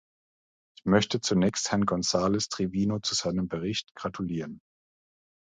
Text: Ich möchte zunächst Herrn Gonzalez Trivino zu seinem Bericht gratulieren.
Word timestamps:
Ich 0.79 0.83
möchte 0.83 1.21
zunächst 1.21 1.69
Herrn 1.69 1.85
Gonzalez 1.85 2.49
Trivino 2.49 2.97
zu 3.01 3.13
seinem 3.13 3.47
Bericht 3.47 3.93
gratulieren. 3.95 4.59